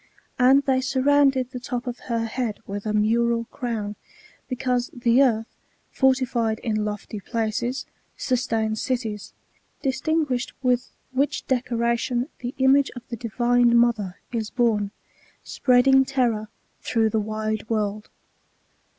[0.39, 3.97] And they surrounded the top of her head with a mural crown,
[4.49, 5.55] because the earth,
[5.91, 7.85] fortified in lofty places,
[8.17, 9.31] sustains cities;
[9.83, 14.89] dis tinguished with which decoration the image of the divine mother is borne,
[15.43, 16.47] spreading terror,
[16.81, 18.09] through the wide world.